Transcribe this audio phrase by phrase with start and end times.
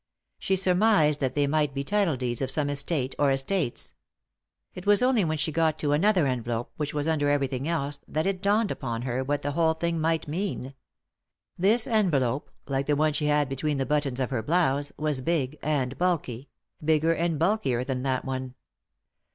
[0.39, 3.93] She surmised that they might be title deeds of some estate or estates.
[4.73, 8.25] It was only when she got to another envelope, which was under everything else, that
[8.25, 10.73] it dawned upon her what the whole thing might mean.
[11.55, 15.59] This envelope, like the one she had between the buttons of her blouse, was big
[15.61, 16.49] and bulky;
[16.83, 18.55] bigger and bulkier than that one.